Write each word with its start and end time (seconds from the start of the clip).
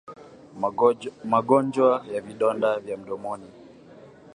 Magonjwa 1.27 2.05
ya 2.11 2.21
vidonda 2.21 2.79
vya 2.79 2.97
mdomoni 2.97 3.47